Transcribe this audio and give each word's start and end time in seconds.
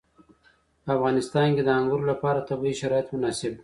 په 0.83 0.89
افغانستان 0.97 1.47
کې 1.55 1.61
د 1.63 1.69
انګور 1.79 2.01
لپاره 2.11 2.45
طبیعي 2.49 2.75
شرایط 2.81 3.07
مناسب 3.13 3.51
دي. 3.53 3.59